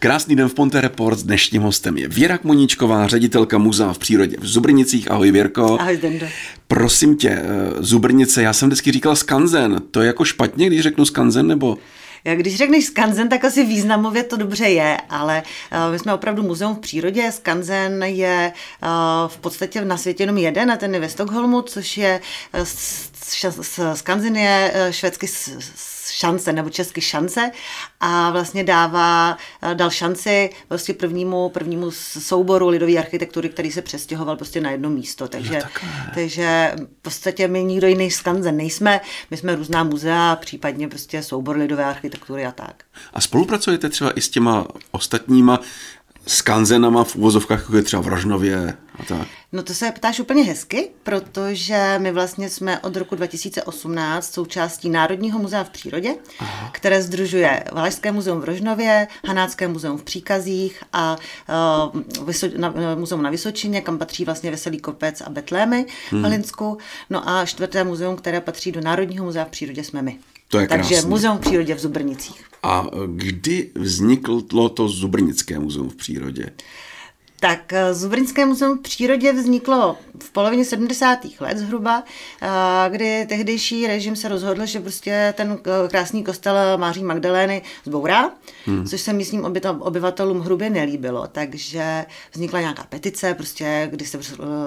[0.00, 1.18] Krásný den v Ponte Report.
[1.18, 5.10] S dnešním hostem je Věra Kmoníčková, ředitelka muzea v přírodě v Zubrnicích.
[5.10, 5.80] Ahoj Věrko.
[5.80, 6.26] Ahoj Dendo.
[6.68, 7.44] Prosím tě, eh,
[7.78, 9.82] Zubrnice, já jsem vždycky říkal skanzen.
[9.90, 11.78] To je jako špatně, když řeknu skanzen, nebo?
[12.34, 15.42] Když řekneš skanzen, tak asi významově to dobře je, ale
[15.72, 17.32] uh, my jsme opravdu muzeum v přírodě.
[17.32, 18.52] Skanzen je
[18.82, 18.88] uh,
[19.28, 22.20] v podstatě na světě jenom jeden a ten je ve Stockholmu, což je
[23.94, 25.26] skanzen je švédsky
[26.18, 27.50] šance nebo česky šance
[28.00, 29.38] a vlastně dává,
[29.74, 35.28] dal šanci vlastně prvnímu, prvnímu souboru lidové architektury, který se přestěhoval prostě na jedno místo.
[35.28, 35.62] Takže,
[36.14, 39.00] takže v podstatě my nikdo jiný skanzen nejsme,
[39.30, 42.84] my jsme různá muzea, případně prostě soubor lidové architektury a tak.
[43.12, 45.60] A spolupracujete třeba i s těma ostatníma
[46.28, 49.28] skanzenama v úvozovkách, jako je třeba v Rožnově a tak?
[49.52, 55.38] No to se ptáš úplně hezky, protože my vlastně jsme od roku 2018 součástí Národního
[55.38, 56.70] muzea v přírodě, Aha.
[56.72, 61.16] které združuje Valašské muzeum v Rožnově, Hanácké muzeum v Příkazích a
[61.94, 66.20] uh, Vyso- na, uh, muzeum na Vysočině, kam patří vlastně Veselý kopec a Betlémy hmm.
[66.20, 66.78] v Halinsku.
[67.10, 70.18] No a čtvrté muzeum, které patří do Národního muzea v přírodě, jsme my.
[70.48, 71.10] To je Takže krásný.
[71.10, 72.47] muzeum v přírodě v Zubrnicích.
[72.62, 76.50] A kdy vzniklo to Zubrnické muzeum v přírodě?
[77.40, 81.18] Tak eh, Zubrnické muzeum v přírodě vzniklo v polovině 70.
[81.40, 82.04] let zhruba,
[82.42, 82.48] eh,
[82.90, 88.30] kdy tehdejší režim se rozhodl, že prostě ten eh, krásný kostel Máří Magdalény zbourá,
[88.66, 88.86] hmm.
[88.86, 89.44] což se místním
[89.80, 94.18] obyvatelům hrubě nelíbilo, takže vznikla nějaká petice, prostě, kdy se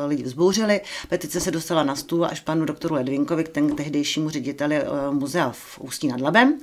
[0.08, 0.82] lidi vzbouřili.
[1.10, 6.08] Petice se dostala na stůl až panu doktoru Ledvinkovi, ten tehdejšímu řediteli muzea v Ústí
[6.08, 6.58] nad Labem.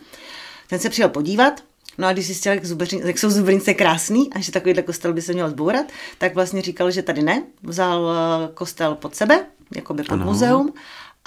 [0.68, 1.62] Ten se přijel podívat,
[2.00, 2.62] No a když zjistil, jak,
[3.04, 5.86] jak jsou zubrnice krásný a že takovýhle kostel by se měl zbourat,
[6.18, 7.42] tak vlastně říkal, že tady ne.
[7.62, 10.24] Vzal eh, kostel pod sebe, jako by pod ano.
[10.24, 10.72] muzeum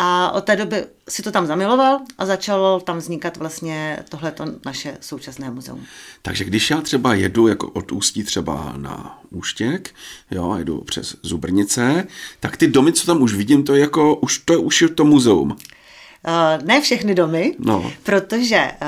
[0.03, 4.97] a od té doby si to tam zamiloval a začalo tam vznikat vlastně tohleto naše
[5.01, 5.85] současné muzeum.
[6.21, 9.93] Takže když já třeba jedu jako od Ústí třeba na Úštěk,
[10.31, 12.07] jo, jedu přes Zubrnice,
[12.39, 15.05] tak ty domy, co tam už vidím, to je jako, už to, už je to
[15.05, 15.57] muzeum.
[16.27, 17.91] Uh, ne všechny domy, no.
[18.03, 18.87] protože uh,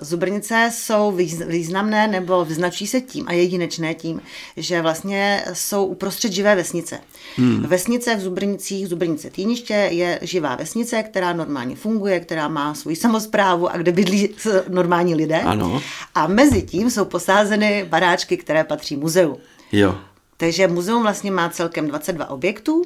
[0.00, 1.12] Zubrnice jsou
[1.46, 4.20] významné nebo vyznačují se tím a jedinečné tím,
[4.56, 6.98] že vlastně jsou uprostřed živé vesnice.
[7.36, 7.62] Hmm.
[7.62, 13.68] Vesnice v Zubrnicích, Zubrnice Týniště je živá vesnice, která normálně funguje, která má svoji samozprávu
[13.68, 14.28] a kde bydlí
[14.68, 15.40] normální lidé.
[15.40, 15.82] Ano.
[16.14, 19.36] A mezi tím jsou posázeny baráčky, které patří muzeu.
[19.72, 19.94] Jo.
[20.36, 22.82] Takže muzeum vlastně má celkem 22 objektů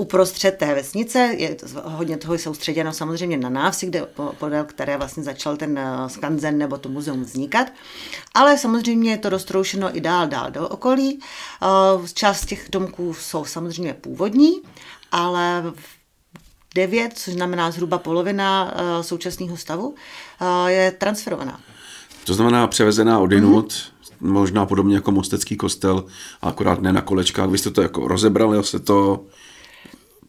[0.00, 1.18] uprostřed té vesnice.
[1.18, 4.06] Je hodně toho je soustředěno samozřejmě na návsi, kde,
[4.38, 7.66] podél které vlastně začal ten eh, skanzen nebo to muzeum vznikat.
[8.34, 11.20] Ale samozřejmě je to roztroušeno i dál, dál do okolí.
[11.62, 14.52] Eh, část těch domků jsou samozřejmě původní,
[15.12, 15.72] ale
[16.74, 19.94] devět, což znamená zhruba polovina eh, současného stavu,
[20.66, 21.60] je transferovaná.
[22.24, 24.30] To znamená převezená odinut, mm-hmm.
[24.32, 26.04] možná podobně jako Mostecký kostel,
[26.42, 27.48] akorát ne na kolečkách.
[27.50, 29.24] Vy jste to jako rozebrali, se to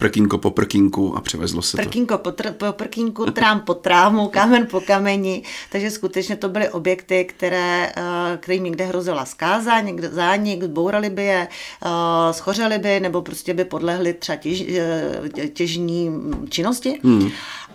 [0.02, 2.24] prkínko po prkínku a převezlo se prkínko to.
[2.24, 7.26] po, tr- po prkínku, trám po trámu, kámen po kameni, takže skutečně to byly objekty,
[7.26, 13.22] které, eh, kterým někde hrozila zkáza, někde zánik, zbourali by je, eh, schořeli by, nebo
[13.22, 16.12] prostě by podlehli třeba těž, eh, těžní
[16.50, 17.00] činnosti.
[17.04, 17.32] Hmm.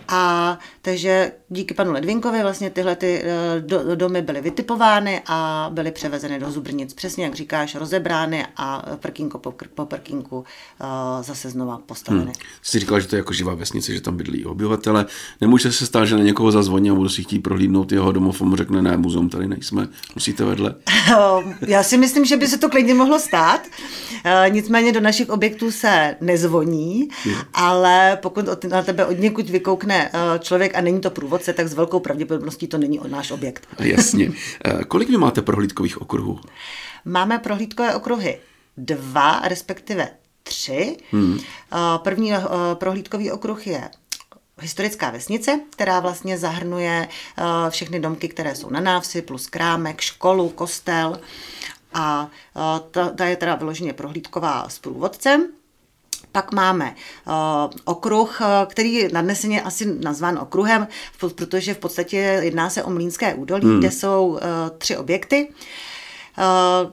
[0.07, 3.23] A takže díky panu Ledvinkovi vlastně tyhle ty
[3.59, 6.93] do, domy byly vytipovány a byly převezeny do Zubrnic.
[6.93, 10.43] Přesně jak říkáš, rozebrány a prkínko po, po prkínku
[11.21, 12.33] zase znova postaveny Hmm.
[12.61, 15.05] Jsi říkala, že to je jako živá vesnice, že tam bydlí obyvatele.
[15.41, 18.45] Nemůže se stát, že na někoho zazvoní a budu si chtít prohlídnout jeho domov a
[18.45, 20.75] mu řekne, ne, muzeum tady nejsme, musíte vedle.
[21.67, 23.61] Já si myslím, že by se to klidně mohlo stát.
[24.23, 27.35] Eh, nicméně do našich objektů se nezvoní, hmm.
[27.53, 31.73] ale pokud na tebe od někud vykoukne eh, člověk a není to průvodce, tak s
[31.73, 33.67] velkou pravděpodobností to není náš objekt.
[33.79, 34.31] Jasně.
[34.65, 36.39] Eh, kolik vy máte prohlídkových okruhů?
[37.05, 38.39] Máme prohlídkové okruhy
[38.77, 40.09] dva, respektive
[40.43, 40.97] tři.
[41.11, 41.39] Hmm.
[41.97, 42.39] První eh,
[42.73, 43.89] prohlídkový okruh je
[44.61, 47.07] historická vesnice, která vlastně zahrnuje
[47.69, 51.19] všechny domky, které jsou na návsi, plus krámek, školu, kostel.
[51.93, 52.29] A
[52.91, 55.47] ta, ta je teda vyloženě prohlídková s průvodcem.
[56.31, 56.95] Pak máme
[57.27, 57.33] uh,
[57.85, 60.87] okruh, který je nadneseně asi nazván okruhem,
[61.17, 63.79] protože v podstatě jedná se o Mlínské údolí, hmm.
[63.79, 64.39] kde jsou uh,
[64.77, 65.47] tři objekty.
[66.37, 66.91] Uh,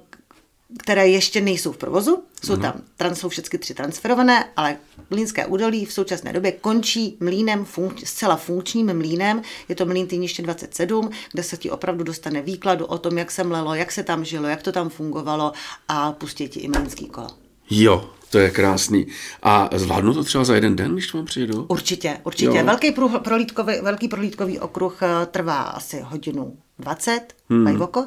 [0.78, 2.22] které ještě nejsou v provozu.
[2.44, 4.76] Jsou tam, trans, jsou všechny tři transferované, ale
[5.10, 9.42] Mlínské údolí v současné době končí mlínem, funkč, zcela funkčním mlínem.
[9.68, 13.44] Je to mlín Týniště 27, kde se ti opravdu dostane výkladu o tom, jak se
[13.44, 15.52] mlelo, jak se tam žilo, jak to tam fungovalo
[15.88, 17.28] a pustí ti i mlínský kolo.
[17.70, 19.06] Jo, to je krásný.
[19.42, 21.66] A zvládnu to třeba za jeden den, když vám přijedu?
[21.68, 22.62] Určitě, určitě.
[22.62, 22.92] Velký,
[23.22, 27.64] prohlídkový, velký prohlídkový okruh eh, trvá asi hodinu 20, hmm.
[27.64, 28.04] Bajvoko.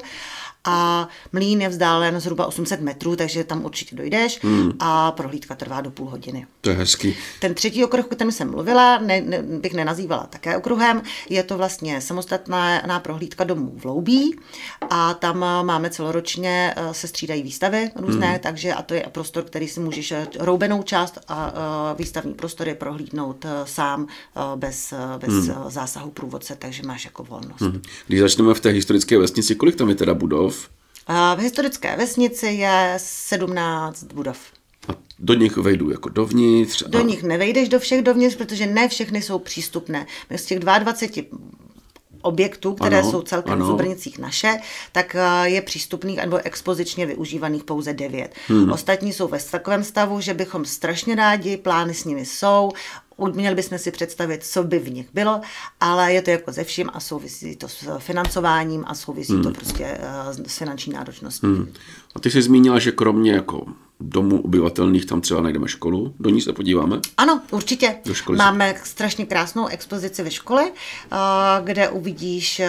[0.64, 4.72] A mlín je vzdálen zhruba 800 metrů, takže tam určitě dojdeš hmm.
[4.80, 6.46] a prohlídka trvá do půl hodiny.
[6.60, 7.16] To je hezký.
[7.40, 11.56] Ten třetí okruh, o kterém jsem mluvila, ne, ne, bych nenazývala také okruhem, je to
[11.56, 14.38] vlastně samostatná prohlídka domů v Loubí
[14.90, 18.38] a tam máme celoročně, eh, se střídají výstavy různé, hmm.
[18.38, 21.52] takže a to je prostor, který si můžeš eh, roubenou část a, a
[21.92, 24.06] eh, výstavní prostory prohlídnout sám
[24.56, 25.54] bez, bez hmm.
[25.68, 27.60] zásahu průvodce, takže máš jako volnost.
[27.60, 27.82] Hmm.
[28.06, 30.68] Když začneme v té historické vesnici, kolik tam je teda budov?
[31.36, 34.38] V historické vesnici je 17 budov.
[34.88, 36.82] A do nich vejdu jako dovnitř?
[36.82, 36.88] A...
[36.88, 40.06] Do nich nevejdeš do všech dovnitř, protože ne všechny jsou přístupné.
[40.36, 41.22] Z těch 22
[42.22, 43.64] objektů, které ano, jsou celkem ano.
[43.64, 44.58] v Zubrnicích naše,
[44.92, 48.34] tak eh, je přístupných nebo expozičně využívaných pouze devět.
[48.48, 48.72] Hmm.
[48.72, 52.70] Ostatní jsou ve takovém stavu, že bychom strašně rádi, plány s nimi jsou,
[53.32, 55.40] Měli bychom si představit, co by v nich bylo,
[55.80, 59.42] ale je to jako ze vším a souvisí to s financováním a souvisí hmm.
[59.42, 61.46] to prostě eh, s finanční náročností.
[61.46, 61.72] Hmm.
[62.14, 63.66] A ty jsi zmínila, že kromě jako
[64.00, 67.00] domů obyvatelných tam třeba najdeme školu, do ní se podíváme?
[67.16, 67.94] Ano, určitě.
[68.04, 68.90] Do školy Máme se...
[68.90, 71.16] strašně krásnou expozici ve škole, eh,
[71.64, 72.68] kde uvidíš eh,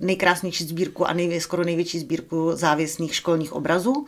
[0.00, 4.06] nejkrásnější sbírku a nej, skoro největší sbírku závěsných školních obrazů.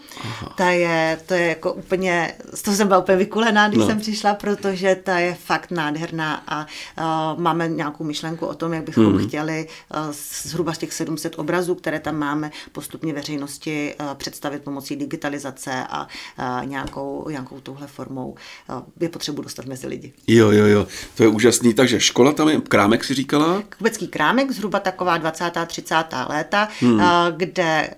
[0.56, 3.86] Ta je, to je jako úplně, z toho jsem byla úplně vykulená, když no.
[3.86, 6.66] jsem přišla, protože ta je fakt nádherná a
[6.98, 9.28] uh, máme nějakou myšlenku o tom, jak bychom mm-hmm.
[9.28, 14.96] chtěli uh, zhruba z těch 700 obrazů, které tam máme, postupně veřejnosti uh, představit pomocí
[14.96, 16.08] digitalizace a
[16.38, 18.34] uh, nějakou, nějakou touhle formou
[18.68, 20.12] uh, je potřebu dostat mezi lidi.
[20.26, 21.74] Jo, jo, jo, to je úžasný.
[21.74, 23.62] Takže škola tam je, krámek si říkala?
[23.78, 25.52] Kubecký krámek, zhruba taková 20.
[25.66, 25.94] 30.
[26.28, 26.94] léta, hmm.
[26.94, 27.04] uh,
[27.36, 27.90] kde,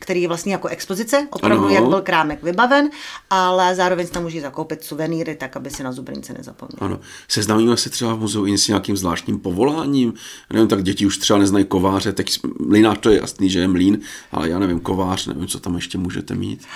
[0.00, 1.74] který je vlastně jako expozice, opravdu ano.
[1.74, 2.90] jak byl krámek vybaven,
[3.30, 6.75] ale zároveň tam může zakoupit suvenýry, tak aby si na Zubrince nezapomněl.
[6.78, 7.00] Ano.
[7.28, 10.14] Seznamíme se třeba v muzeu i s nějakým zvláštním povoláním.
[10.52, 13.98] Nevím, tak děti už třeba neznají kováře, teď mlínář to je jasný, že je mlín,
[14.32, 16.66] ale já nevím, kovář, nevím, co tam ještě můžete mít.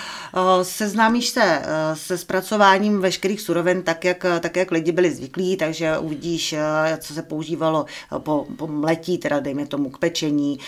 [0.63, 1.63] Seznámíš se
[1.95, 6.55] se zpracováním veškerých surovin tak, jak, tak, jak lidi byli zvyklí, takže uvidíš,
[6.99, 7.87] co se používalo
[8.19, 10.59] po, po mletí, teda dejme tomu k pečení.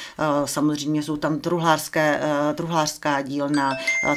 [0.44, 2.20] Samozřejmě jsou tam truhlářské,
[2.55, 3.73] truhlářská dílna,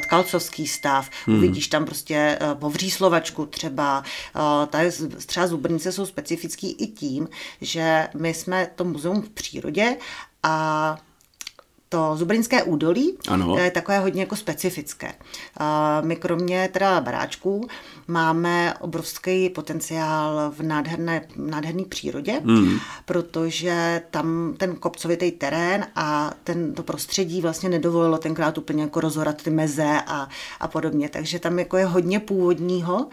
[0.06, 1.36] tkalcovský stav, hmm.
[1.36, 4.02] uvidíš tam prostě povříslovačku třeba,
[4.70, 4.92] ta je,
[5.26, 7.28] třeba zubrnice jsou specifický i tím,
[7.60, 9.96] že my jsme to muzeum v přírodě
[10.42, 10.96] a
[11.96, 13.58] to Zubrinské údolí ano.
[13.58, 15.12] je takové hodně jako specifické.
[16.00, 17.68] My kromě teda baráčků
[18.08, 22.78] máme obrovský potenciál v nádherné, nádherné přírodě, mm.
[23.04, 29.42] protože tam ten kopcovitý terén a ten, to prostředí vlastně nedovolilo tenkrát úplně jako rozhorat
[29.42, 30.28] ty meze a,
[30.60, 31.08] a podobně.
[31.08, 33.06] Takže tam jako je hodně původního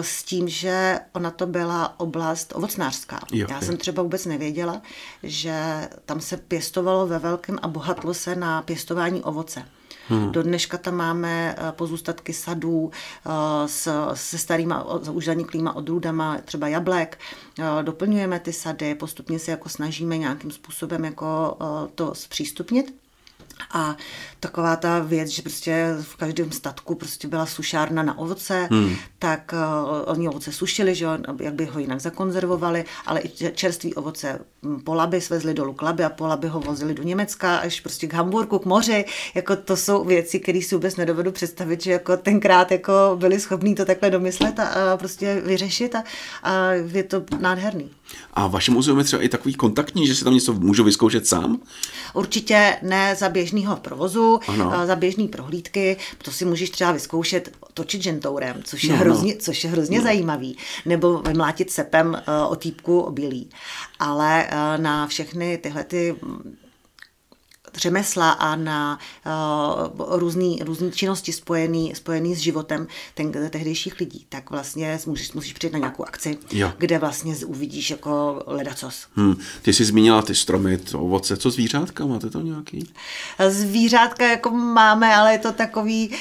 [0.00, 3.20] s tím, že ona to byla oblast ovocnářská.
[3.32, 3.62] Jo, Já jo.
[3.62, 4.82] jsem třeba vůbec nevěděla,
[5.22, 9.64] že tam se pěstovalo ve velkém a bohatlo se na pěstování ovoce.
[10.08, 10.32] Hmm.
[10.32, 12.90] Do dneška tam máme eh, pozůstatky sadů
[13.26, 17.18] eh, s, se starýma, už zaniklýma odrůdama, třeba jablek.
[17.58, 21.56] Eh, doplňujeme ty sady, postupně se jako snažíme nějakým způsobem jako
[21.94, 23.03] to zpřístupnit.
[23.70, 23.96] A
[24.40, 28.96] taková ta věc, že prostě v každém statku prostě byla sušárna na ovoce, hmm.
[29.18, 31.06] tak uh, oni ovoce sušili, že
[31.40, 36.08] jak by ho jinak zakonzervovali, ale i čerstvý ovoce hm, polaby svezli do Luklaby a
[36.08, 39.04] polaby ho vozili do Německa až prostě k Hamburgu, k moři.
[39.34, 43.74] Jako to jsou věci, které si vůbec nedovedu představit, že jako tenkrát jako byli schopní
[43.74, 46.04] to takhle domyslet a, a prostě vyřešit a,
[46.42, 47.90] a je to nádherný.
[48.34, 51.60] A vaše muzeum je třeba i takový kontaktní, že si tam něco můžu vyzkoušet sám?
[52.14, 54.86] Určitě ne za běžného provozu, ano.
[54.86, 55.96] za běžné prohlídky.
[56.22, 59.40] To si můžeš třeba vyzkoušet točit žentourem, což je, no, hrozně, no.
[59.40, 60.04] Což je hrozně no.
[60.04, 60.56] zajímavý.
[60.86, 63.50] Nebo vymlátit sepem uh, o týpku obilí.
[63.98, 66.16] Ale uh, na všechny tyhle ty
[67.76, 68.98] řemesla a na
[69.96, 75.52] uh, různý, různý činnosti spojený, spojený s životem ten, tehdejších lidí, tak vlastně musíš, musíš
[75.52, 76.72] přijít na nějakou akci, jo.
[76.78, 79.06] kde vlastně uvidíš jako ledacos.
[79.16, 79.36] Hmm.
[79.62, 82.92] Ty jsi zmínila ty stromy, to ovoce, co zvířátka, máte to nějaký?
[83.48, 86.16] Zvířátka jako máme, ale je to takový, uh,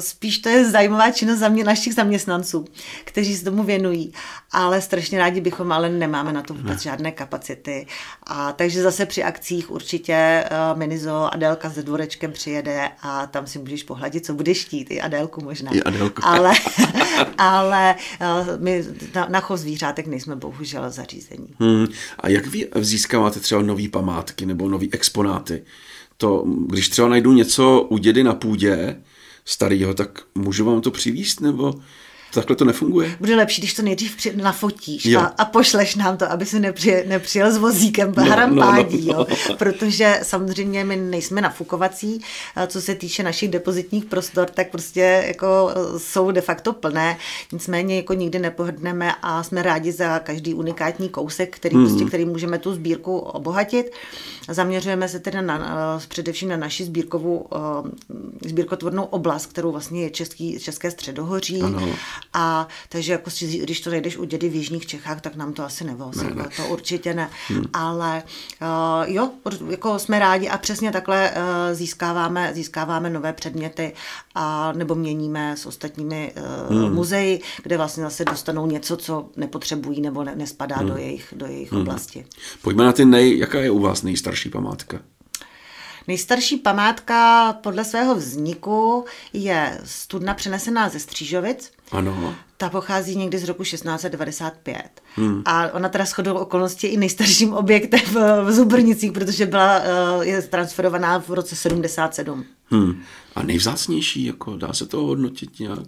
[0.00, 2.64] spíš to je zajímavá činnost za mě, našich zaměstnanců,
[3.04, 4.12] kteří se tomu věnují,
[4.50, 6.82] ale strašně rádi bychom, ale nemáme na to vůbec ne.
[6.82, 7.86] žádné kapacity.
[8.22, 13.58] A takže zase při akcích určitě uh, Minizo, Adélka se dvorečkem přijede a tam si
[13.58, 15.72] můžeš pohladit, co budeš chtít, i Adélku možná.
[15.74, 16.22] I Adélku.
[16.24, 16.52] Ale,
[17.38, 18.26] ale eh,
[18.58, 18.84] my
[19.14, 21.48] na, na chov zvířátek nejsme bohužel zařízení.
[21.58, 21.86] Hmm.
[22.18, 25.62] A jak vy získáváte třeba nové památky nebo nové exponáty?
[26.16, 28.96] To, když třeba najdu něco u dědy na půdě
[29.44, 31.74] starého, tak můžu vám to přivíst nebo
[32.34, 33.16] Takhle to nefunguje?
[33.20, 37.02] Bude lepší, když to nejdřív při, nafotíš a, a pošleš nám to, aby si nepřijel,
[37.06, 39.36] nepřijel s vozíkem no, harampádí, no, no, no.
[39.48, 39.56] jo.
[39.58, 42.20] Protože samozřejmě my nejsme nafukovací,
[42.66, 47.18] co se týče našich depozitních prostor, tak prostě jako jsou de facto plné,
[47.52, 51.86] nicméně jako nikdy nepohodneme a jsme rádi za každý unikátní kousek, který, mm.
[51.86, 53.90] prostě, který můžeme tu sbírku obohatit.
[54.48, 57.46] Zaměřujeme se teda na, především na naši sbírkovou,
[58.46, 61.62] sbírkotvornou oblast, kterou vlastně je Český, České středohoří.
[61.62, 61.88] Ano.
[62.32, 65.64] A takže jako si, když to najdeš u dědy v Jižních Čechách, tak nám to
[65.64, 66.16] asi nevoz.
[66.16, 66.48] Ne, ne.
[66.56, 67.30] To určitě ne.
[67.48, 67.64] Hmm.
[67.72, 68.22] Ale
[68.62, 69.30] uh, jo,
[69.70, 73.92] jako jsme rádi a přesně takhle uh, získáváme, získáváme nové předměty
[74.34, 76.32] a nebo měníme s ostatními
[76.70, 76.94] uh, hmm.
[76.94, 80.88] muzeji, kde vlastně zase dostanou něco, co nepotřebují nebo ne, nespadá hmm.
[80.88, 81.80] do jejich, do jejich hmm.
[81.80, 82.26] oblasti.
[82.62, 84.98] Pojďme na ty nej, jaká je u vás nejstarší památka?
[86.08, 91.72] Nejstarší památka podle svého vzniku je studna přenesená ze Střížovic.
[91.92, 92.34] Ano.
[92.56, 95.02] Ta pochází někdy z roku 1695.
[95.16, 95.42] Hmm.
[95.44, 100.42] A ona teda shodou okolností i nejstarším objektem v, v Zubrnicích, protože byla uh, je
[100.42, 102.44] transferovaná v roce 77.
[102.70, 103.02] Hmm.
[103.34, 105.78] A nejvzácnější, jako dá se to hodnotit nějak?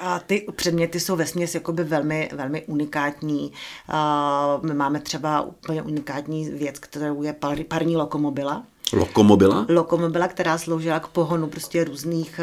[0.00, 3.52] A ty předměty jsou vesměs jakoby velmi, velmi unikátní.
[3.88, 8.64] Uh, my máme třeba úplně unikátní věc, kterou je par, parní lokomobila.
[8.92, 9.66] Lokomobila?
[9.68, 12.40] Lokomobila, která sloužila k pohonu prostě různých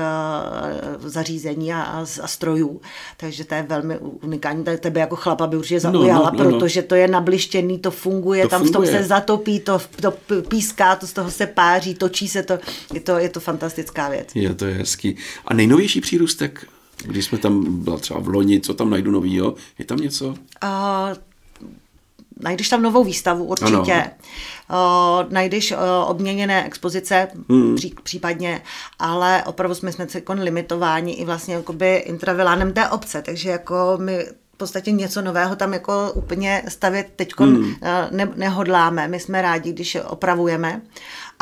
[1.01, 2.81] uh, zařízení a, a, a strojů.
[3.17, 4.63] Takže to je velmi unikátní.
[4.79, 6.59] Tebe jako chlapa by určitě zaujala, no, no, no, no.
[6.59, 8.89] protože to je nablištěný, to funguje, to tam funguje.
[8.89, 10.13] v tom se zatopí, to, to
[10.47, 12.59] píská, to z toho se páří, točí se to.
[12.93, 14.27] Je to, je to fantastická věc.
[14.35, 15.17] Je to je hezký.
[15.45, 16.67] A nejnovější přírůstek
[17.05, 19.55] když jsme tam byla třeba v loni, co tam najdu novýho?
[19.79, 20.27] Je tam něco?
[20.27, 20.37] Uh,
[22.39, 24.11] najdeš tam novou výstavu určitě.
[24.69, 27.75] Uh, najdeš uh, obměněné expozice hmm.
[27.75, 28.61] pří, případně,
[28.99, 30.07] ale opravdu jsme, jsme
[30.39, 35.73] limitováni i vlastně jakoby intravilánem té obce, takže jako my v podstatě něco nového tam
[35.73, 37.73] jako úplně stavět teď hmm.
[38.11, 39.07] ne, nehodláme.
[39.07, 40.81] My jsme rádi, když opravujeme.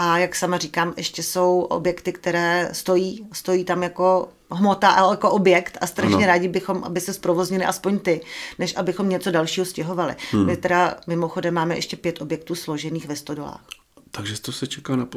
[0.04, 5.32] A jak sama říkám, ještě jsou objekty, které stojí, stojí tam jako hmota, ale jako
[5.32, 6.26] objekt a strašně ano.
[6.26, 8.22] rádi bychom, aby se zprovoznili aspoň ty,
[8.60, 10.16] než abychom něco dalšího stěhovali.
[10.32, 10.46] Hmm.
[10.46, 13.66] My teda mimochodem máme ještě pět objektů složených ve stodolách.
[14.12, 15.08] Takže to se čeká na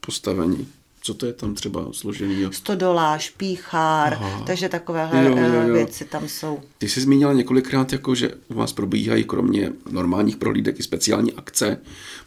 [0.00, 0.68] postavení.
[1.08, 2.46] Co to je tam třeba složený?
[2.50, 4.42] Stodola, špíchár, Aha.
[4.46, 5.74] takže takové jo, jo, eh, jo.
[5.74, 6.60] věci tam jsou.
[6.78, 11.80] Ty jsi zmínila několikrát, jako, že u vás probíhají kromě normálních prohlídek i speciální akce.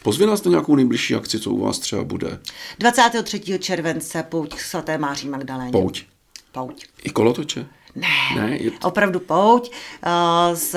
[0.03, 2.39] Pozvi nás na nějakou nejbližší akci, co u vás třeba bude.
[2.79, 3.59] 23.
[3.59, 5.71] července pouť svaté Máří Magdaléně.
[5.71, 6.03] Pouť.
[6.51, 6.85] Pouť.
[7.03, 7.65] I kolotoče?
[7.95, 8.88] Ne, ne je to...
[8.88, 10.75] opravdu pouť uh, s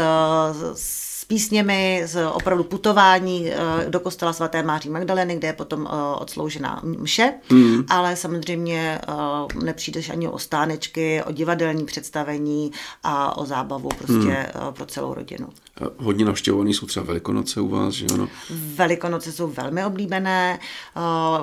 [0.74, 3.56] s písněmi, z opravdu putování eh,
[3.90, 7.84] do kostela svaté Máří Magdaleny, kde je potom eh, odsloužená mše, mm.
[7.88, 12.72] ale samozřejmě eh, nepřijdeš ani o stánečky, o divadelní představení
[13.02, 14.72] a o zábavu prostě mm.
[14.72, 15.48] pro celou rodinu.
[15.96, 18.28] Hodně navštěvovaný jsou třeba Velikonoce u vás, že ano?
[18.50, 20.58] Velikonoce jsou velmi oblíbené.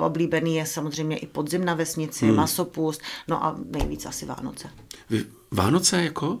[0.00, 2.36] Oblíbený je samozřejmě i podzim na vesnici, mm.
[2.36, 4.70] masopust, no a nejvíc asi Vánoce.
[5.10, 6.38] Vy Vánoce jako?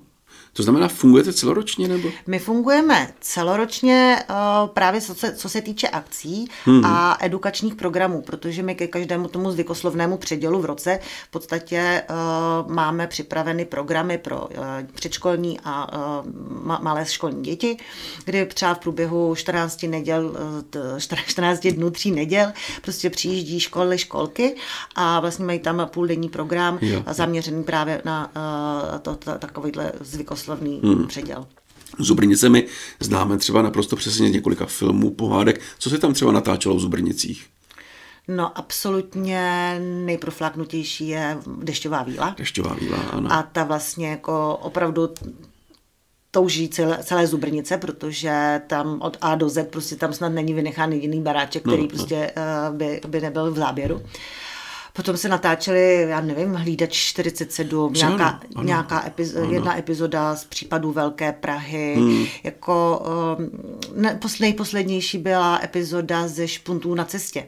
[0.54, 2.08] To znamená, fungujete celoročně nebo?
[2.26, 6.84] My fungujeme celoročně uh, právě co se, co se týče akcí hmm.
[6.84, 12.72] a edukačních programů, protože my ke každému tomu zvykoslovnému předělu v roce v podstatě uh,
[12.72, 14.48] máme připraveny programy pro uh,
[14.94, 15.88] předškolní a
[16.80, 17.76] malé školní děti,
[18.24, 20.36] kdy třeba v průběhu 14 neděl,
[20.92, 24.56] uh, 14 dnů, tří neděl, prostě přijíždí školy, školky
[24.94, 27.02] a vlastně mají tam půldenní program jo.
[27.10, 28.30] zaměřený právě na
[29.02, 31.06] to, to, takovýhle zvykoslovný oslavný hmm.
[31.06, 31.46] předěl.
[31.98, 32.66] Zubrnicemi
[33.00, 35.60] známe třeba naprosto přesně z několika filmů, pohádek.
[35.78, 37.46] Co se tam třeba natáčelo v Zubrnicích?
[38.28, 42.34] No absolutně nejprofláknutější je Dešťová víla.
[42.38, 43.32] Dešťová víla, ano.
[43.32, 45.08] A ta vlastně jako opravdu
[46.30, 50.92] touží celé, celé Zubrnice, protože tam od A do Z prostě tam snad není vynechán
[50.92, 51.88] jediný baráček, který no, no.
[51.88, 52.76] prostě no.
[52.76, 53.94] by, by nebyl v záběru.
[53.94, 54.02] Uh,
[54.92, 59.52] Potom se natáčeli, já nevím, Hlídač 47, Přáno, nějaká, ano, nějaká epiz- ano.
[59.52, 61.94] jedna epizoda z případů Velké Prahy.
[61.96, 62.26] Hmm.
[62.42, 63.04] Jako
[63.38, 63.50] um,
[64.02, 67.46] ne, nejposlednější byla epizoda ze Špuntů na cestě.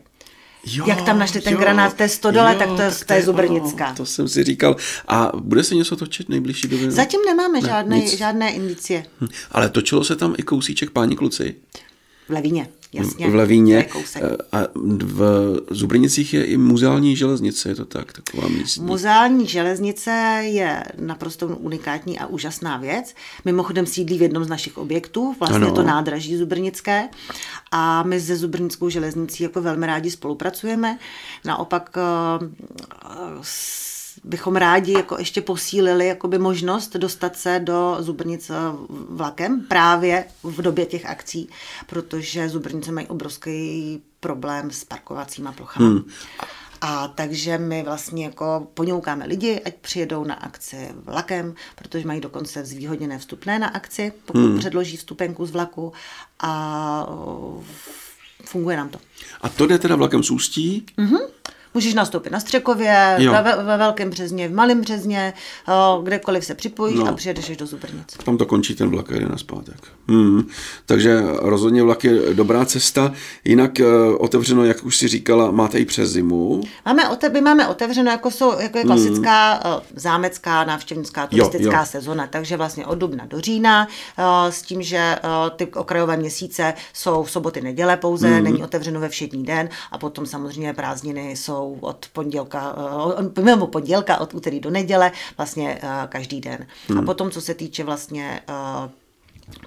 [0.66, 3.12] Jo, Jak tam našli ten jo, granát v té stodole, jo, tak to, tak to
[3.12, 3.94] je Zubrnická.
[3.94, 4.76] To jsem si říkal.
[5.08, 6.90] A bude se něco točit nejbližší době?
[6.90, 9.04] Zatím nemáme ne, žádné, žádné indicie.
[9.20, 9.26] Hm.
[9.50, 11.54] Ale točilo se tam i kousíček páni kluci?
[12.28, 12.68] V Levíně.
[12.94, 13.88] Jasně, v Levíně.
[14.52, 14.58] A
[15.04, 18.84] v Zubrinicích je i muzeální železnice, je to tak, taková místní.
[18.84, 20.10] Muzeální železnice
[20.44, 23.14] je naprosto unikátní a úžasná věc.
[23.44, 25.74] Mimochodem sídlí v jednom z našich objektů, vlastně ano.
[25.74, 27.08] to nádraží Zubrnické.
[27.70, 30.98] A my se Zubrnickou železnicí jako velmi rádi spolupracujeme.
[31.44, 32.48] Naopak eh,
[34.24, 38.50] bychom rádi jako ještě posílili jakoby možnost dostat se do Zubrnic
[39.08, 41.48] vlakem právě v době těch akcí,
[41.86, 45.86] protože Zubrnice mají obrovský problém s parkovacíma plochami.
[45.86, 46.04] Hmm.
[46.80, 52.64] A takže my vlastně jako poňoukáme lidi, ať přijedou na akci vlakem, protože mají dokonce
[52.64, 54.58] zvýhodněné vstupné na akci, pokud hmm.
[54.58, 55.92] předloží vstupenku z vlaku
[56.40, 57.06] a
[58.44, 58.98] funguje nám to.
[59.40, 60.86] A to jde teda vlakem z Ústí?
[60.98, 61.20] Mm-hmm.
[61.74, 65.32] Můžeš nastoupit na Střekově, ve, ve Velkém Březně, v Malém Březně,
[66.02, 67.08] kdekoliv se připojíš no.
[67.08, 68.16] a přijedeš až do Zubrnic.
[68.24, 69.76] Tam to končí ten vlak a jde na zpátek.
[70.08, 70.48] Hmm.
[70.86, 73.12] Takže rozhodně vlak je dobrá cesta.
[73.44, 76.62] Jinak uh, otevřeno, jak už si říkala, máte i přes zimu.
[76.86, 79.80] Máme, ote, my máme otevřeno, jako, jsou, jako je klasická hmm.
[79.96, 81.86] zámecká návštěvnická turistická jo, jo.
[81.86, 83.88] sezona, takže vlastně od dubna do října,
[84.50, 85.16] s tím, že
[85.56, 88.44] ty okrajové měsíce jsou v soboty, neděle pouze, hmm.
[88.44, 92.76] není otevřeno ve všední den a potom samozřejmě prázdniny jsou jsou od pondělka,
[93.36, 96.66] eh, mimo pondělka, od úterý do neděle, vlastně eh, každý den.
[96.88, 96.98] Hmm.
[96.98, 98.90] A potom, co se týče vlastně eh,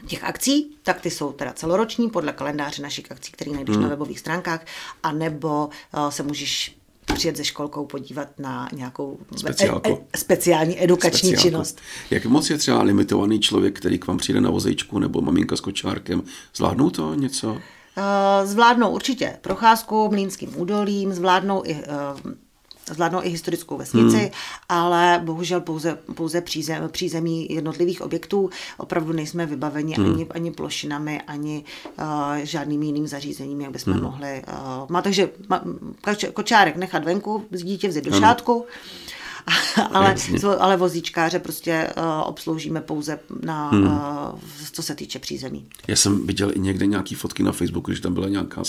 [0.07, 3.83] těch akcí, tak ty jsou teda celoroční podle kalendáře našich akcí, který najdeš hmm.
[3.83, 4.65] na webových stránkách,
[5.03, 5.69] anebo
[6.09, 6.77] se můžeš
[7.13, 9.19] přijet se školkou podívat na nějakou
[9.59, 11.41] e- e- speciální edukační Speciálku.
[11.41, 11.79] činnost.
[12.11, 15.59] Jak moc je třeba limitovaný člověk, který k vám přijde na vozejčku nebo maminka s
[15.59, 16.23] kočárkem?
[16.55, 17.57] Zvládnou to něco?
[17.97, 22.37] Eh, zvládnou určitě procházku Mlínským údolím, zvládnou i eh,
[22.93, 24.29] zvládnou i historickou vesnici, hmm.
[24.69, 28.49] ale bohužel pouze, pouze přízem, přízemí jednotlivých objektů.
[28.77, 30.13] Opravdu nejsme vybaveni hmm.
[30.13, 31.63] ani, ani plošinami, ani
[31.99, 32.05] uh,
[32.43, 34.03] žádným jiným zařízením, jak bychom hmm.
[34.03, 34.43] mohli.
[34.47, 35.63] Uh, má takže má,
[36.33, 38.65] kočárek nechat venku, dítě vzít do šátku.
[39.91, 40.15] ale,
[40.59, 43.83] ale vozíčkáře prostě uh, obsloužíme pouze na, hmm.
[43.83, 44.39] uh,
[44.71, 45.65] co se týče přízemí.
[45.87, 48.63] Já jsem viděl i někde nějaký fotky na Facebooku, že tam byla nějaká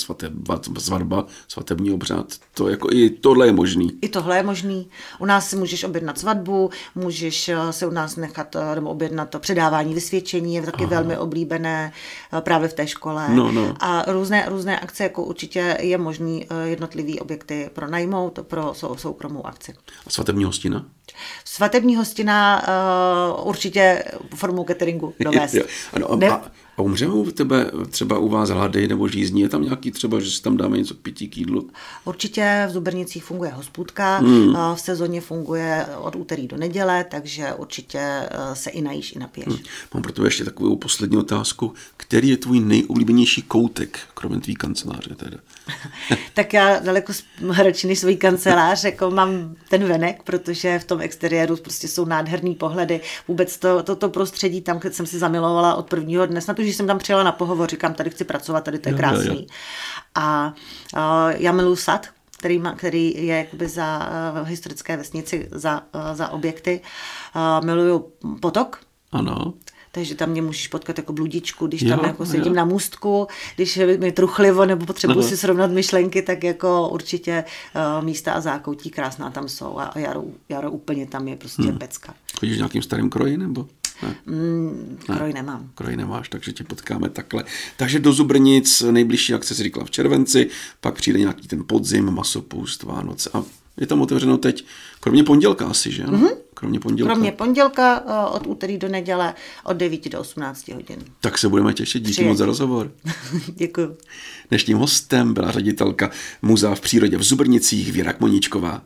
[0.79, 2.35] svatba, svatební obřad.
[2.55, 3.99] To jako i tohle je možný.
[4.03, 4.89] I tohle je možný.
[5.19, 9.39] U nás si můžeš objednat svatbu, můžeš uh, se u nás nechat nebo objednat to
[9.39, 10.91] předávání vysvědčení, je taky Aha.
[10.91, 11.93] velmi oblíbené
[12.41, 13.29] právě v té škole.
[13.29, 13.75] No, no.
[13.81, 19.75] A různé, různé akce, jako určitě je možný jednotlivý objekty pronajmout pro sou, soukromou akci.
[20.07, 20.99] A svatební hostinství hostina?
[21.45, 22.63] Svatební hostina
[23.39, 24.05] uh, určitě
[24.35, 25.57] formou cateringu dovést.
[25.93, 26.29] ano, a, ne?
[26.29, 29.41] a, a umřeme u tebe třeba u vás hlady nebo žízní?
[29.41, 31.71] Je tam nějaký třeba, že si tam dáme něco k pití, k jídlu?
[32.05, 34.49] Určitě v Zubrnicích funguje hospůdka, hmm.
[34.49, 39.19] uh, v sezóně funguje od úterý do neděle, takže určitě uh, se i najíš, i
[39.19, 39.49] napiješ.
[39.49, 39.59] Hmm.
[39.95, 41.75] Mám pro tebe ještě takovou poslední otázku.
[41.97, 45.39] Který je tvůj nejoblíbenější koutek, kromě tvý kanceláře teda?
[46.35, 47.13] tak já daleko
[47.57, 52.55] radši než svůj kancelář, jako mám ten venek, protože v tom exteriéru prostě jsou nádherný
[52.55, 53.01] pohledy.
[53.29, 56.77] Vůbec to, to, to prostředí tam, kde jsem si zamilovala od prvního dne, snad už
[56.77, 59.27] jsem tam přijela na pohovor, říkám, tady chci pracovat, tady to je krásný.
[59.27, 59.47] Jo, jo, jo.
[60.15, 60.55] A
[60.97, 62.07] uh, já miluji sad,
[62.39, 66.81] který, má, který je jakoby za uh, historické vesnici, za, uh, za objekty.
[67.37, 68.81] Uh, miluju potok.
[69.13, 69.55] Ano
[69.93, 72.55] takže tam mě můžeš potkat jako bludičku, když jo, tam jako sedím jo.
[72.55, 77.45] na můstku, když je mi truchlivo nebo potřebuji si srovnat myšlenky, tak jako určitě
[77.99, 81.79] uh, místa a zákoutí krásná tam jsou a jaro, jaro úplně tam je prostě hmm.
[81.79, 82.15] pecka.
[82.39, 83.67] Chodíš nějakým starým kroji nebo?
[84.03, 84.17] Ne.
[84.27, 85.35] Mm, kroj ne.
[85.35, 85.71] nemám.
[85.75, 87.45] Kroj nemáš, takže tě potkáme takhle.
[87.77, 92.83] Takže do Zubrnic nejbližší akce si říkala v červenci, pak přijde nějaký ten podzim, masopust,
[92.83, 93.43] Vánoce a
[93.81, 94.65] je tam otevřeno teď,
[95.01, 96.05] kromě pondělka asi, že?
[96.05, 96.31] Mm-hmm.
[96.55, 97.13] Kromě pondělka.
[97.13, 101.05] Kromě pondělka eh, od úterý do neděle od 9 do 18 hodin.
[101.21, 102.03] Tak se budeme těšit.
[102.03, 102.93] Díky moc za rozhovor.
[103.55, 103.97] Děkuji.
[104.49, 106.11] Dnešním hostem byla ředitelka
[106.43, 108.83] Muzea v přírodě v Zubrnicích Věra Kmoničková.